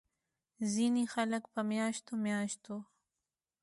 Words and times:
ځينې 0.71 1.03
خلک 1.13 1.43
پۀ 1.53 1.61
مياشتو 1.71 2.13
مياشتو 2.25 2.75